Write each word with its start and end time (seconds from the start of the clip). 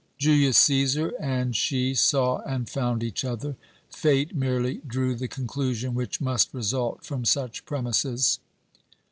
"Julius 0.17 0.57
Cæsar 0.57 1.11
and 1.19 1.55
she 1.55 1.93
saw 1.93 2.39
and 2.39 2.67
found 2.67 3.03
each 3.03 3.23
other. 3.23 3.55
Fate 3.91 4.33
merely 4.35 4.81
drew 4.87 5.13
the 5.13 5.27
conclusion 5.27 5.93
which 5.93 6.19
must 6.19 6.55
result 6.55 7.05
from 7.05 7.23
such 7.23 7.65
premises. 7.67 8.39